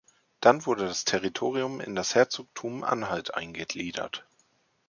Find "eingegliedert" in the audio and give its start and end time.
3.35-4.25